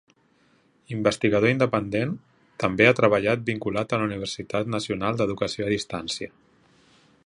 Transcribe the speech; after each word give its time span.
Investigador 0.95 1.53
independent, 1.55 2.15
també 2.65 2.87
ha 2.87 2.95
treballat 3.01 3.45
vinculat 3.53 3.93
a 3.93 4.01
la 4.03 4.09
Universitat 4.11 4.73
Nacional 4.79 5.21
d'Educació 5.21 5.69
a 5.69 5.75
Distància. 5.77 6.35